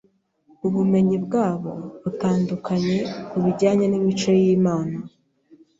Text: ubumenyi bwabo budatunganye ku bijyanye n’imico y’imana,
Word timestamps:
ubumenyi 0.67 1.17
bwabo 1.25 1.71
budatunganye 2.03 2.97
ku 3.29 3.35
bijyanye 3.43 3.85
n’imico 3.87 4.29
y’imana, 4.39 4.95